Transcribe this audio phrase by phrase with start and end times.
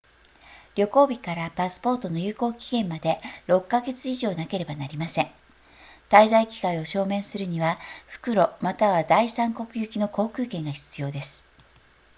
[0.73, 5.29] 旅行日からパスポートの有効期限まで6か月以上なければなりません
[6.09, 7.77] 滞在期間を証明するには
[8.07, 11.45] 復路または第三国行きの航空券が必要です